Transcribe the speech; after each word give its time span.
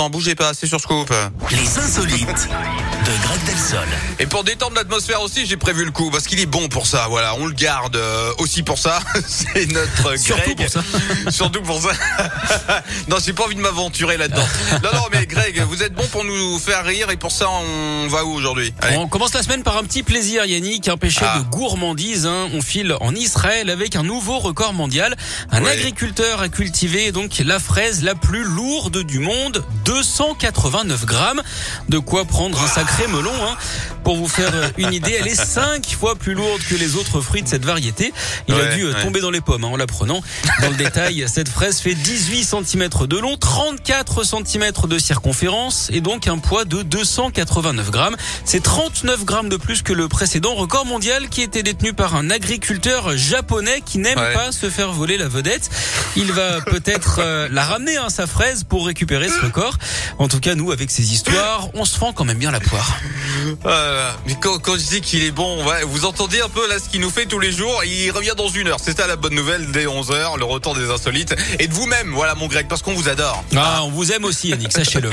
instant. 0.00 0.10
Bougez 0.10 0.34
pas, 0.34 0.52
c'est 0.54 0.66
sur 0.66 0.80
Scoop. 0.80 1.12
Les 1.50 1.78
insolites 1.78 2.26
de 2.48 3.22
Greg 3.26 3.44
Delsol. 3.46 3.86
Et 4.18 4.26
pour 4.26 4.44
détendre 4.44 4.74
l'atmosphère 4.76 5.20
aussi, 5.22 5.44
j'ai 5.46 5.56
prévu 5.56 5.84
le 5.84 5.90
coup 5.90 6.10
parce 6.10 6.26
qu'il 6.26 6.40
est 6.40 6.46
bon 6.46 6.68
pour 6.68 6.86
ça. 6.86 7.06
Voilà, 7.08 7.34
on 7.38 7.46
le 7.46 7.52
garde 7.52 7.96
euh, 7.96 8.32
aussi 8.38 8.62
pour 8.62 8.78
ça. 8.78 9.00
c'est 9.26 9.66
notre 9.72 10.02
Greg. 10.02 10.18
Surtout 10.18 10.54
pour 10.54 10.68
ça. 10.68 10.80
Surtout 11.30 11.62
pour 11.62 11.82
ça. 11.82 11.90
non, 13.08 13.16
j'ai 13.24 13.32
pas 13.34 13.44
envie 13.44 13.54
de 13.56 13.60
m'aventurer 13.60 14.16
là-dedans. 14.16 14.46
Non, 14.82 14.90
non, 14.94 15.04
mais 15.12 15.26
Greg, 15.26 15.60
vous 15.68 15.82
êtes 15.82 15.92
bon 15.94 16.06
pour 16.10 16.24
nous 16.24 16.58
faire 16.58 16.84
rire 16.84 17.10
et 17.10 17.16
pour 17.16 17.32
ça, 17.32 17.48
on 17.50 18.08
va 18.08 18.24
où 18.24 18.32
aujourd'hui? 18.32 18.72
On 18.96 19.06
commence 19.08 19.34
la 19.34 19.42
semaine 19.42 19.62
par 19.62 19.76
un 19.76 19.84
petit 19.84 20.02
plaisir, 20.02 20.44
Yannick, 20.46 20.88
un 20.88 20.96
péché 20.96 21.20
Ah. 21.24 21.40
de 21.40 21.44
gourmandise. 21.50 22.26
hein. 22.26 22.48
On 22.54 22.62
file 22.62 22.94
en 23.00 23.14
Israël 23.14 23.68
avec 23.70 23.96
un 23.96 24.02
nouveau 24.02 24.38
record 24.38 24.72
mondial. 24.72 25.16
Un 25.50 25.62
Ouais. 25.64 25.72
agriculteur 25.72 26.40
a 26.40 26.48
cultivé 26.48 27.12
donc 27.12 27.38
la 27.44 27.58
fraise 27.58 28.02
la 28.02 28.14
plus 28.14 28.44
lourde 28.44 29.02
du 29.04 29.18
monde, 29.18 29.62
289 29.90 31.04
grammes. 31.04 31.42
De 31.88 31.98
quoi 31.98 32.24
prendre 32.24 32.60
un 32.62 32.66
sacré 32.68 33.06
melon. 33.08 33.32
hein. 33.42 33.56
Pour 34.04 34.16
vous 34.16 34.28
faire 34.28 34.50
euh, 34.54 34.68
une 34.78 34.92
idée, 34.92 35.16
elle 35.20 35.28
est 35.28 35.34
5 35.34 35.84
fois 35.98 36.14
plus 36.16 36.34
lourde 36.34 36.60
que 36.68 36.74
les 36.74 36.94
autres 36.96 37.20
fruits 37.20 37.42
de 37.42 37.48
cette 37.48 37.64
variété. 37.64 38.12
Il 38.48 38.54
a 38.54 38.74
dû 38.74 38.84
euh, 38.84 38.92
ouais. 38.94 39.02
tomber 39.02 39.20
dans 39.20 39.30
les 39.30 39.40
pommes 39.40 39.64
hein, 39.64 39.68
en 39.72 39.76
la 39.76 39.86
prenant. 39.86 40.22
Dans 40.62 40.70
le 40.70 40.76
détail, 40.76 41.24
cette 41.32 41.48
fraise 41.48 41.80
fait 41.80 41.94
18 41.94 42.44
cm 42.44 42.88
de 43.08 43.18
long, 43.18 43.36
34 43.36 44.22
cm 44.24 44.70
de 44.88 44.98
circonférence 44.98 45.88
et 45.92 46.00
donc 46.00 46.28
un 46.28 46.38
poids 46.38 46.64
de 46.64 46.82
289 46.82 47.90
grammes. 47.90 48.16
C'est 48.44 48.62
39 48.62 49.24
grammes 49.24 49.48
de 49.48 49.56
plus 49.56 49.82
que 49.82 49.92
le 49.92 50.08
précédent 50.08 50.54
record 50.54 50.86
mondial 50.86 51.28
qui 51.28 51.42
était 51.42 51.62
détenu 51.62 51.92
par 51.92 52.14
un 52.14 52.30
agriculteur 52.30 53.16
japonais 53.16 53.82
qui 53.84 53.98
n'aime 53.98 54.18
Ouais. 54.20 54.34
pas 54.34 54.52
se 54.52 54.68
faire 54.70 54.92
voler 54.92 55.16
la 55.18 55.28
vedette. 55.28 55.70
Il 56.16 56.30
va 56.32 56.60
peut-être 56.60 57.20
euh, 57.20 57.48
la 57.50 57.64
ramener 57.64 57.96
à 57.96 58.08
sa 58.10 58.26
fraise 58.26 58.64
pour 58.64 58.86
récupérer 58.86 59.28
ce 59.28 59.40
record. 59.40 59.74
En 60.18 60.28
tout 60.28 60.40
cas, 60.40 60.54
nous, 60.54 60.72
avec 60.72 60.90
ces 60.90 61.12
histoires, 61.12 61.68
on 61.74 61.84
se 61.84 61.98
fend 61.98 62.12
quand 62.12 62.24
même 62.24 62.38
bien 62.38 62.50
la 62.50 62.60
poire. 62.60 62.98
Euh, 63.66 64.10
mais 64.26 64.36
quand, 64.40 64.58
quand 64.58 64.74
je 64.74 64.86
dis 64.88 65.00
qu'il 65.00 65.22
est 65.22 65.30
bon, 65.30 65.64
ouais, 65.66 65.82
vous 65.84 66.04
entendez 66.04 66.40
un 66.40 66.48
peu 66.48 66.68
là 66.68 66.78
ce 66.78 66.88
qu'il 66.88 67.00
nous 67.00 67.10
fait 67.10 67.26
tous 67.26 67.38
les 67.38 67.52
jours. 67.52 67.82
Il 67.84 68.10
revient 68.10 68.34
dans 68.36 68.48
une 68.48 68.68
heure. 68.68 68.78
C'est 68.82 68.96
ça 68.96 69.06
la 69.06 69.16
bonne 69.16 69.34
nouvelle 69.34 69.70
dès 69.70 69.86
11 69.86 70.10
h 70.10 70.38
le 70.38 70.44
retour 70.44 70.74
des 70.74 70.90
insolites 70.90 71.34
et 71.58 71.66
de 71.66 71.74
vous-même. 71.74 72.12
Voilà 72.12 72.34
mon 72.34 72.48
Greg, 72.48 72.68
parce 72.68 72.82
qu'on 72.82 72.94
vous 72.94 73.08
adore. 73.08 73.44
Ah, 73.56 73.80
on 73.84 73.90
vous 73.90 74.12
aime 74.12 74.24
aussi, 74.24 74.48
Yannick, 74.48 74.72
sachez-le. 74.72 75.10